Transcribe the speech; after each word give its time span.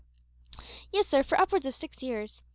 "Yes, 0.91 1.07
sir, 1.07 1.21
for 1.21 1.39
upwards 1.39 1.67
of 1.67 1.75
six 1.75 2.01
years. 2.01 2.41